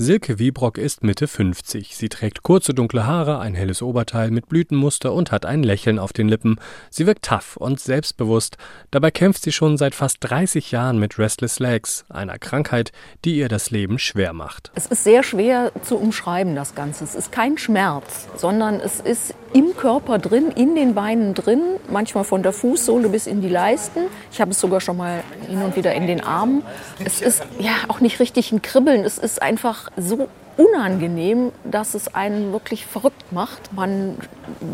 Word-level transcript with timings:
Silke 0.00 0.38
Wiebrock 0.38 0.78
ist 0.78 1.02
Mitte 1.02 1.26
50. 1.26 1.96
Sie 1.96 2.08
trägt 2.08 2.44
kurze 2.44 2.72
dunkle 2.72 3.04
Haare, 3.04 3.40
ein 3.40 3.56
helles 3.56 3.82
Oberteil 3.82 4.30
mit 4.30 4.48
Blütenmuster 4.48 5.12
und 5.12 5.32
hat 5.32 5.44
ein 5.44 5.64
Lächeln 5.64 5.98
auf 5.98 6.12
den 6.12 6.28
Lippen. 6.28 6.60
Sie 6.88 7.04
wirkt 7.04 7.24
tough 7.24 7.56
und 7.56 7.80
selbstbewusst. 7.80 8.58
Dabei 8.92 9.10
kämpft 9.10 9.42
sie 9.42 9.50
schon 9.50 9.76
seit 9.76 9.96
fast 9.96 10.18
30 10.20 10.70
Jahren 10.70 11.00
mit 11.00 11.18
Restless 11.18 11.58
Legs, 11.58 12.04
einer 12.10 12.38
Krankheit, 12.38 12.92
die 13.24 13.38
ihr 13.38 13.48
das 13.48 13.72
Leben 13.72 13.98
schwer 13.98 14.32
macht. 14.34 14.70
Es 14.76 14.86
ist 14.86 15.02
sehr 15.02 15.24
schwer 15.24 15.72
zu 15.82 15.96
umschreiben, 15.96 16.54
das 16.54 16.76
Ganze. 16.76 17.02
Es 17.02 17.16
ist 17.16 17.32
kein 17.32 17.58
Schmerz, 17.58 18.28
sondern 18.36 18.78
es 18.78 19.00
ist 19.00 19.34
im 19.52 19.76
Körper 19.76 20.18
drin, 20.18 20.52
in 20.54 20.76
den 20.76 20.94
Beinen 20.94 21.34
drin, 21.34 21.62
manchmal 21.90 22.22
von 22.22 22.44
der 22.44 22.52
Fußsohle 22.52 23.08
bis 23.08 23.26
in 23.26 23.40
die 23.40 23.48
Leisten. 23.48 24.02
Ich 24.30 24.40
habe 24.40 24.52
es 24.52 24.60
sogar 24.60 24.80
schon 24.80 24.96
mal 24.96 25.24
hin 25.48 25.60
und 25.62 25.74
wieder 25.74 25.92
in 25.94 26.06
den 26.06 26.20
Armen. 26.22 26.62
Es 27.04 27.20
ist 27.20 27.42
ja 27.58 27.72
auch 27.88 27.98
nicht 28.00 28.20
richtig 28.20 28.52
ein 28.52 28.62
Kribbeln. 28.62 29.04
Es 29.04 29.18
ist 29.18 29.42
einfach 29.42 29.87
so 29.96 30.28
unangenehm, 30.56 31.52
dass 31.64 31.94
es 31.94 32.14
einen 32.14 32.52
wirklich 32.52 32.84
verrückt 32.84 33.32
macht. 33.32 33.72
Man 33.72 34.16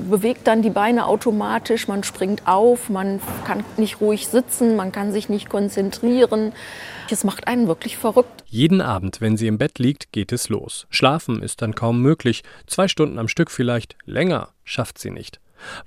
bewegt 0.09 0.46
dann 0.46 0.62
die 0.62 0.70
Beine 0.70 1.06
automatisch, 1.06 1.88
man 1.88 2.02
springt 2.04 2.48
auf, 2.48 2.88
man 2.88 3.20
kann 3.45 3.64
nicht 3.77 4.00
ruhig 4.00 4.27
sitzen, 4.27 4.77
man 4.77 4.92
kann 4.92 5.12
sich 5.12 5.28
nicht 5.28 5.50
konzentrieren. 5.50 6.52
Es 7.10 7.23
macht 7.23 7.46
einen 7.46 7.68
wirklich 7.68 7.98
verrückt. 7.98 8.45
Jeden 8.46 8.80
Abend, 8.80 9.20
wenn 9.20 9.37
sie 9.37 9.46
im 9.46 9.59
Bett 9.59 9.78
liegt, 9.78 10.10
geht 10.10 10.32
es 10.32 10.48
los. 10.48 10.87
Schlafen 10.88 11.42
ist 11.42 11.60
dann 11.60 11.74
kaum 11.74 12.01
möglich. 12.01 12.42
Zwei 12.66 12.88
Stunden 12.88 13.18
am 13.18 13.28
Stück 13.28 13.51
vielleicht. 13.51 13.96
Länger 14.06 14.48
schafft 14.65 14.98
sie 14.98 15.10
nicht. 15.10 15.38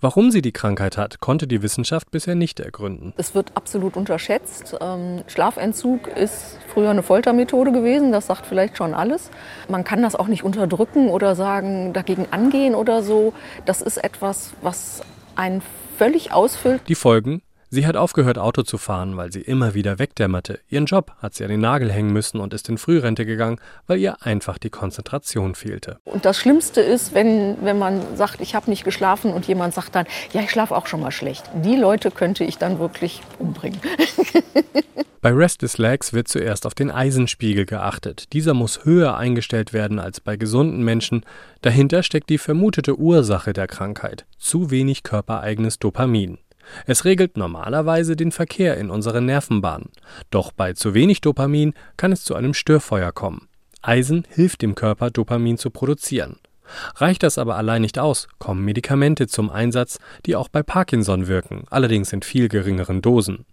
Warum 0.02 0.32
sie 0.32 0.42
die 0.42 0.52
Krankheit 0.52 0.98
hat, 0.98 1.20
konnte 1.20 1.48
die 1.48 1.62
Wissenschaft 1.62 2.12
bisher 2.12 2.36
nicht 2.36 2.60
ergründen. 2.60 3.14
Es 3.18 3.36
wird 3.36 3.52
absolut 3.56 3.96
unterschätzt. 3.96 4.76
Ähm, 4.82 5.24
Schlafentzug 5.28 6.08
ist 6.08 6.58
früher 6.74 6.90
eine 6.90 7.04
Foltermethode 7.04 7.72
gewesen, 7.72 8.12
das 8.12 8.28
sagt 8.28 8.46
vielleicht 8.46 8.78
schon 8.78 8.94
alles. 8.94 9.30
Man 9.68 9.84
kann 9.84 10.02
das 10.02 10.16
auch 10.16 10.28
nicht 10.28 10.44
unterdrücken 10.44 11.10
oder 11.10 11.36
sagen, 11.36 11.94
dagegen 11.94 12.28
angehen 12.32 12.76
oder 12.76 13.04
so. 13.04 13.34
Das 13.66 13.82
ist 13.82 13.98
etwas, 13.98 14.52
was 14.62 15.02
einen 15.36 15.62
völlig 15.98 16.32
ausfüllt. 16.32 16.82
Die 16.88 16.96
Folgen 16.96 17.42
Sie 17.70 17.86
hat 17.86 17.98
aufgehört, 17.98 18.38
Auto 18.38 18.62
zu 18.64 18.78
fahren, 18.78 19.18
weil 19.18 19.32
sie 19.32 19.42
immer 19.42 19.74
wieder 19.74 20.00
wegdämmerte. 20.00 20.60
Ihren 20.70 20.86
Job 20.86 21.12
hat 21.18 21.34
sie 21.34 21.44
an 21.44 21.50
den 21.50 21.60
Nagel 21.60 21.92
hängen 21.92 22.14
müssen 22.14 22.40
und 22.40 22.54
ist 22.54 22.70
in 22.70 22.78
Frührente 22.78 23.26
gegangen, 23.26 23.60
weil 23.88 24.00
ihr 24.00 24.22
einfach 24.26 24.58
die 24.58 24.70
Konzentration 24.70 25.54
fehlte. 25.54 26.00
Und 26.06 26.24
das 26.24 26.38
Schlimmste 26.38 26.80
ist, 26.80 27.14
wenn, 27.14 27.58
wenn 27.62 27.78
man 27.78 28.16
sagt, 28.16 28.40
ich 28.40 28.56
habe 28.56 28.70
nicht 28.70 28.86
geschlafen 28.86 29.34
und 29.34 29.48
jemand 29.48 29.74
sagt 29.74 29.96
dann, 29.96 30.06
ja, 30.32 30.42
ich 30.42 30.50
schlafe 30.50 30.76
auch 30.76 30.88
schon 30.88 31.02
mal 31.02 31.12
schlecht. 31.12 31.44
Die 31.56 31.76
Leute 31.76 32.10
könnte 32.10 32.46
ich 32.46 32.58
dann 32.58 32.80
wirklich 32.80 33.22
umbringen. 33.38 33.80
Bei 35.22 35.34
Restless 35.34 35.78
Legs 35.78 36.14
wird 36.14 36.30
zuerst 36.30 36.66
auf 36.66 36.74
den 36.74 36.90
Eisenspiegel 36.90 37.66
geachtet. 37.66 38.32
Dieser 38.32 38.54
muss 38.54 38.86
höher 38.86 39.18
eingestellt 39.18 39.74
werden 39.74 40.00
als 40.00 40.22
bei 40.22 40.38
gesunden 40.38 40.84
Menschen. 40.84 41.26
Dahinter 41.62 42.04
steckt 42.04 42.30
die 42.30 42.38
vermutete 42.38 42.98
Ursache 42.98 43.52
der 43.52 43.68
Krankheit: 43.68 44.26
zu 44.38 44.72
wenig 44.72 45.04
körpereigenes 45.04 45.80
Dopamin. 45.80 46.38
Es 46.86 47.06
regelt 47.06 47.38
normalerweise 47.38 48.16
den 48.16 48.32
Verkehr 48.32 48.78
in 48.78 48.90
unseren 48.90 49.26
Nervenbahnen. 49.26 49.90
Doch 50.32 50.52
bei 50.52 50.74
zu 50.74 50.94
wenig 50.94 51.22
Dopamin 51.22 51.74
kann 51.98 52.12
es 52.12 52.24
zu 52.24 52.36
einem 52.36 52.54
Störfeuer 52.54 53.12
kommen. 53.12 53.48
Eisen 53.82 54.26
hilft 54.30 54.62
dem 54.62 54.76
Körper, 54.76 55.12
Dopamin 55.12 55.58
zu 55.58 55.70
produzieren. 55.70 56.38
Reicht 56.96 57.24
das 57.24 57.38
aber 57.38 57.56
allein 57.56 57.82
nicht 57.82 58.00
aus, 58.00 58.28
kommen 58.40 58.66
Medikamente 58.66 59.28
zum 59.28 59.50
Einsatz, 59.50 60.00
die 60.26 60.36
auch 60.36 60.50
bei 60.50 60.64
Parkinson 60.64 61.28
wirken, 61.28 61.66
allerdings 61.70 62.12
in 62.14 62.22
viel 62.22 62.50
geringeren 62.50 63.02
Dosen. 63.02 63.46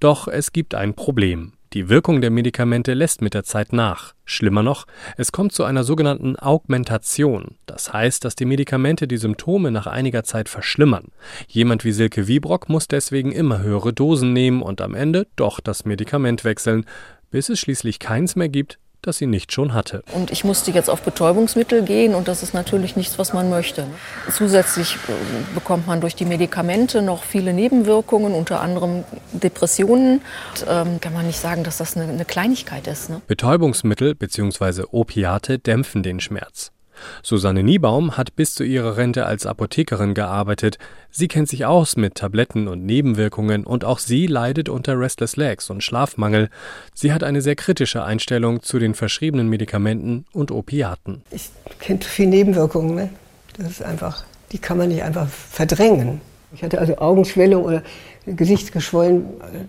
Doch 0.00 0.28
es 0.28 0.52
gibt 0.52 0.74
ein 0.74 0.94
Problem. 0.94 1.53
Die 1.74 1.88
Wirkung 1.88 2.20
der 2.20 2.30
Medikamente 2.30 2.94
lässt 2.94 3.20
mit 3.20 3.34
der 3.34 3.42
Zeit 3.42 3.72
nach. 3.72 4.14
Schlimmer 4.24 4.62
noch, 4.62 4.86
es 5.16 5.32
kommt 5.32 5.50
zu 5.50 5.64
einer 5.64 5.82
sogenannten 5.82 6.36
Augmentation. 6.36 7.56
Das 7.66 7.92
heißt, 7.92 8.24
dass 8.24 8.36
die 8.36 8.44
Medikamente 8.44 9.08
die 9.08 9.16
Symptome 9.16 9.72
nach 9.72 9.88
einiger 9.88 10.22
Zeit 10.22 10.48
verschlimmern. 10.48 11.08
Jemand 11.48 11.84
wie 11.84 11.90
Silke 11.90 12.28
Wiebrock 12.28 12.68
muss 12.68 12.86
deswegen 12.86 13.32
immer 13.32 13.60
höhere 13.60 13.92
Dosen 13.92 14.32
nehmen 14.32 14.62
und 14.62 14.80
am 14.80 14.94
Ende 14.94 15.26
doch 15.34 15.58
das 15.58 15.84
Medikament 15.84 16.44
wechseln, 16.44 16.86
bis 17.32 17.48
es 17.48 17.58
schließlich 17.58 17.98
keins 17.98 18.36
mehr 18.36 18.48
gibt, 18.48 18.78
das 19.06 19.18
sie 19.18 19.26
nicht 19.26 19.52
schon 19.52 19.74
hatte. 19.74 20.02
Und 20.12 20.30
ich 20.30 20.44
musste 20.44 20.70
jetzt 20.70 20.90
auf 20.90 21.02
Betäubungsmittel 21.02 21.82
gehen 21.82 22.14
und 22.14 22.28
das 22.28 22.42
ist 22.42 22.54
natürlich 22.54 22.96
nichts, 22.96 23.18
was 23.18 23.32
man 23.32 23.50
möchte. 23.50 23.86
Zusätzlich 24.32 24.96
äh, 25.08 25.54
bekommt 25.54 25.86
man 25.86 26.00
durch 26.00 26.14
die 26.14 26.24
Medikamente 26.24 27.02
noch 27.02 27.22
viele 27.22 27.52
Nebenwirkungen, 27.52 28.34
unter 28.34 28.60
anderem 28.60 29.04
Depressionen. 29.32 30.20
Und, 30.54 30.66
ähm, 30.68 31.00
kann 31.00 31.12
man 31.12 31.26
nicht 31.26 31.38
sagen, 31.38 31.64
dass 31.64 31.78
das 31.78 31.96
eine, 31.96 32.10
eine 32.12 32.24
Kleinigkeit 32.24 32.86
ist. 32.86 33.10
Ne? 33.10 33.20
Betäubungsmittel 33.26 34.14
bzw. 34.14 34.84
Opiate 34.90 35.58
dämpfen 35.58 36.02
den 36.02 36.20
Schmerz. 36.20 36.72
Susanne 37.22 37.62
Niebaum 37.62 38.16
hat 38.16 38.36
bis 38.36 38.54
zu 38.54 38.64
ihrer 38.64 38.96
Rente 38.96 39.26
als 39.26 39.46
Apothekerin 39.46 40.14
gearbeitet. 40.14 40.78
Sie 41.10 41.28
kennt 41.28 41.48
sich 41.48 41.64
aus 41.64 41.96
mit 41.96 42.16
Tabletten 42.16 42.68
und 42.68 42.84
Nebenwirkungen 42.84 43.64
und 43.64 43.84
auch 43.84 43.98
sie 43.98 44.26
leidet 44.26 44.68
unter 44.68 44.98
Restless 44.98 45.36
Legs 45.36 45.70
und 45.70 45.82
Schlafmangel. 45.82 46.50
Sie 46.92 47.12
hat 47.12 47.22
eine 47.22 47.40
sehr 47.40 47.56
kritische 47.56 48.04
Einstellung 48.04 48.62
zu 48.62 48.78
den 48.78 48.94
verschriebenen 48.94 49.48
Medikamenten 49.48 50.24
und 50.32 50.50
Opiaten. 50.50 51.22
Ich 51.30 51.50
kenne 51.78 52.00
viel 52.02 52.26
Nebenwirkungen. 52.26 52.94
Ne? 52.94 53.10
Das 53.56 53.68
ist 53.68 53.82
einfach, 53.82 54.24
die 54.52 54.58
kann 54.58 54.78
man 54.78 54.88
nicht 54.88 55.02
einfach 55.02 55.28
verdrängen. 55.28 56.20
Ich 56.54 56.62
hatte 56.62 56.78
also 56.78 56.98
Augenschwellung 56.98 57.64
oder 57.64 57.82
Gesicht 58.26 58.72
geschwollen. 58.72 59.26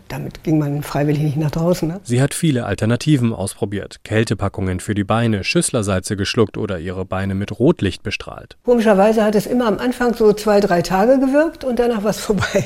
Damit 0.08 0.44
ging 0.44 0.58
man 0.58 0.82
freiwillig 0.82 1.22
nicht 1.22 1.38
nach 1.38 1.52
draußen. 1.52 1.88
Ne? 1.88 2.00
Sie 2.04 2.22
hat 2.22 2.34
viele 2.34 2.66
Alternativen 2.66 3.34
ausprobiert. 3.34 4.00
Kältepackungen 4.04 4.80
für 4.80 4.96
die 4.96 5.04
Beine, 5.04 5.44
Schüsslersalze 5.44 6.16
geschluckt 6.16 6.58
oder 6.58 6.80
ihre 6.80 7.06
Beine 7.06 7.36
mit 7.36 7.60
Rotlicht 7.60 8.04
bestrahlt. 8.04 8.58
Komischerweise 8.64 9.24
hat 9.24 9.36
es 9.36 9.46
immer 9.46 9.68
am 9.68 9.80
Anfang 9.80 10.14
so 10.14 10.32
zwei, 10.34 10.62
drei 10.62 10.82
Tage 10.82 11.20
gewirkt 11.20 11.64
und 11.64 11.80
danach 11.80 12.04
war 12.04 12.12
es 12.12 12.20
vorbei. 12.22 12.64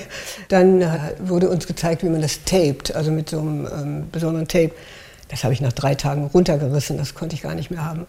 Dann 0.50 0.82
äh, 0.82 0.98
wurde 1.20 1.50
uns 1.50 1.66
gezeigt, 1.66 2.04
wie 2.04 2.10
man 2.10 2.22
das 2.22 2.44
taped, 2.44 2.96
also 2.96 3.12
mit 3.12 3.30
so 3.30 3.40
einem 3.40 3.68
ähm, 3.68 4.04
besonderen 4.12 4.48
Tape. 4.48 4.72
Das 5.30 5.44
habe 5.44 5.54
ich 5.54 5.62
nach 5.62 5.74
drei 5.74 5.96
Tagen 5.96 6.26
runtergerissen, 6.26 6.98
das 6.98 7.14
konnte 7.14 7.36
ich 7.36 7.42
gar 7.42 7.56
nicht 7.56 7.72
mehr 7.72 7.86
haben. 7.86 8.06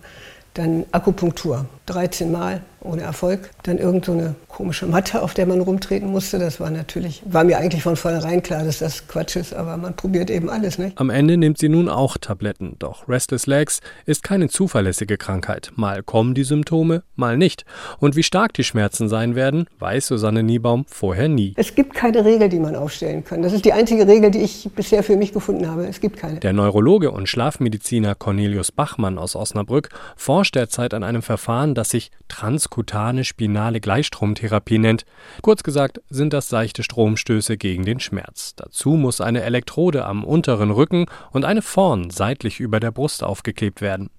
Dann 0.54 0.84
Akupunktur, 0.90 1.66
13 1.90 2.30
Mal 2.30 2.60
ohne 2.82 3.02
Erfolg. 3.02 3.50
Dann 3.62 3.78
irgend 3.78 4.06
so 4.06 4.12
eine 4.12 4.34
komische 4.48 4.86
Matte, 4.86 5.22
auf 5.22 5.34
der 5.34 5.46
man 5.46 5.60
rumtreten 5.60 6.10
musste. 6.10 6.38
Das 6.38 6.60
war 6.60 6.70
natürlich, 6.70 7.22
war 7.24 7.44
mir 7.44 7.58
eigentlich 7.58 7.82
von 7.82 7.96
vornherein 7.96 8.42
klar, 8.42 8.64
dass 8.64 8.78
das 8.78 9.06
Quatsch 9.06 9.36
ist, 9.36 9.54
aber 9.54 9.76
man 9.76 9.94
probiert 9.94 10.30
eben 10.30 10.48
alles, 10.48 10.78
nicht? 10.78 10.98
Am 10.98 11.10
Ende 11.10 11.36
nimmt 11.36 11.58
sie 11.58 11.68
nun 11.68 11.88
auch 11.88 12.16
Tabletten. 12.18 12.76
Doch 12.78 13.08
Restless 13.08 13.46
Legs 13.46 13.80
ist 14.06 14.22
keine 14.22 14.48
zuverlässige 14.48 15.18
Krankheit. 15.18 15.72
Mal 15.76 16.02
kommen 16.02 16.34
die 16.34 16.44
Symptome, 16.44 17.02
mal 17.16 17.36
nicht. 17.36 17.64
Und 17.98 18.16
wie 18.16 18.22
stark 18.22 18.54
die 18.54 18.64
Schmerzen 18.64 19.08
sein 19.08 19.34
werden, 19.34 19.66
weiß 19.78 20.06
Susanne 20.06 20.42
Niebaum 20.42 20.84
vorher 20.88 21.28
nie. 21.28 21.54
Es 21.56 21.74
gibt 21.74 21.94
keine 21.94 22.24
Regel, 22.24 22.48
die 22.48 22.58
man 22.58 22.76
aufstellen 22.76 23.24
kann. 23.24 23.42
Das 23.42 23.52
ist 23.52 23.64
die 23.64 23.72
einzige 23.72 24.06
Regel, 24.06 24.30
die 24.30 24.40
ich 24.40 24.68
bisher 24.74 25.02
für 25.02 25.16
mich 25.16 25.32
gefunden 25.32 25.68
habe. 25.68 25.86
Es 25.86 26.00
gibt 26.00 26.16
keine. 26.16 26.40
Der 26.40 26.52
Neurologe 26.52 27.10
und 27.10 27.28
Schlafmediziner 27.28 28.14
Cornelius 28.14 28.72
Bachmann 28.72 29.18
aus 29.18 29.36
Osnabrück 29.36 29.90
forscht 30.16 30.54
derzeit 30.54 30.94
an 30.94 31.02
einem 31.02 31.22
Verfahren, 31.22 31.74
das 31.80 31.88
sich 31.88 32.10
transkutane 32.28 33.24
spinale 33.24 33.80
Gleichstromtherapie 33.80 34.76
nennt. 34.76 35.06
Kurz 35.40 35.62
gesagt 35.62 36.02
sind 36.10 36.34
das 36.34 36.50
seichte 36.50 36.82
Stromstöße 36.82 37.56
gegen 37.56 37.86
den 37.86 38.00
Schmerz. 38.00 38.54
Dazu 38.54 38.90
muss 38.90 39.22
eine 39.22 39.42
Elektrode 39.44 40.04
am 40.04 40.22
unteren 40.22 40.70
Rücken 40.70 41.06
und 41.32 41.46
eine 41.46 41.62
vorn 41.62 42.10
seitlich 42.10 42.60
über 42.60 42.80
der 42.80 42.90
Brust 42.90 43.24
aufgeklebt 43.24 43.80
werden. 43.80 44.10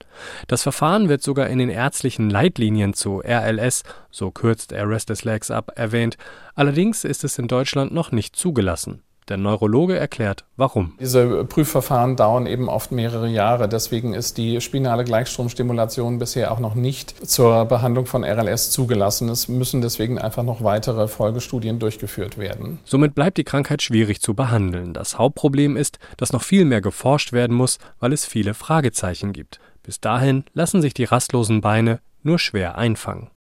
Das 0.48 0.64
Verfahren 0.64 1.08
wird 1.08 1.22
sogar 1.22 1.50
in 1.50 1.60
den 1.60 1.70
ärztlichen 1.70 2.32
Leitlinien 2.32 2.96
zu 2.96 3.22
RLS, 3.24 3.84
so 4.10 4.32
kürzt 4.32 4.72
er 4.72 4.90
Restless 4.90 5.24
Legs 5.24 5.52
ab, 5.52 5.72
erwähnt. 5.76 6.18
Allerdings 6.56 7.04
ist 7.04 7.24
es 7.24 7.38
in 7.38 7.48
Deutschland 7.48 7.94
noch 7.94 8.12
nicht 8.12 8.36
zugelassen. 8.36 9.04
Der 9.28 9.38
Neurologe 9.38 9.98
erklärt, 9.98 10.46
warum. 10.58 10.94
Diese 11.00 11.46
Prüfverfahren 11.46 12.16
dauern 12.16 12.48
eben 12.48 12.68
oft 12.68 12.92
mehrere 12.92 13.28
Jahre. 13.28 13.70
Deswegen 13.70 14.14
ist 14.14 14.38
die 14.38 14.62
spinale 14.62 15.04
Gleichstromstimulation 15.04 16.20
bisher 16.20 16.52
auch 16.52 16.60
noch 16.60 16.76
nicht 16.76 17.30
zur 17.30 17.66
Behandlung 17.66 18.08
von 18.08 18.24
RLS 18.24 18.72
zugelassen. 18.72 19.30
Es 19.30 19.48
müssen 19.48 19.82
deswegen 19.82 20.20
einfach 20.20 20.44
noch 20.44 20.64
weitere 20.64 21.08
Folgestudien 21.08 21.80
durchgeführt 21.80 22.38
werden. 22.38 22.80
Somit 22.84 23.16
bleibt 23.16 23.38
die 23.38 23.44
Krankheit 23.44 23.82
schwierig 23.82 24.22
zu 24.22 24.34
behandeln. 24.34 24.94
Das 24.94 25.18
Hauptproblem 25.18 25.78
ist, 25.78 26.00
dass 26.18 26.34
noch 26.34 26.44
viel 26.44 26.66
mehr 26.66 26.82
geforscht 26.82 27.32
werden 27.32 27.56
muss, 27.56 27.78
weil 28.00 28.14
es 28.14 28.26
viele 28.26 28.54
Fragezeichen 28.54 29.34
gibt. 29.34 29.60
Bis 29.84 30.00
dahin 30.00 30.46
lassen 30.54 30.82
sich 30.82 30.94
die 30.94 31.06
rastlosen 31.06 31.62
Beine 31.62 32.00
nur 32.24 32.40
schwer 32.40 32.78
einfangen. 32.78 33.30